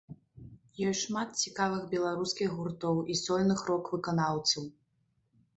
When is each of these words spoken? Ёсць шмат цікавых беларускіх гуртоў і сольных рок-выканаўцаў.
Ёсць 0.91 1.01
шмат 1.07 1.29
цікавых 1.41 1.83
беларускіх 1.93 2.55
гуртоў 2.61 2.97
і 3.15 3.19
сольных 3.23 3.59
рок-выканаўцаў. 3.71 4.69